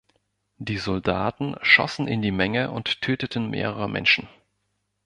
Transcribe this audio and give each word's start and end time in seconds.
Die 0.57 0.79
Soldaten 0.79 1.53
schossen 1.61 2.07
in 2.07 2.23
die 2.23 2.31
Menge 2.31 2.71
und 2.71 3.01
töteten 3.01 3.51
mehrere 3.51 3.87
Menschen. 3.87 4.27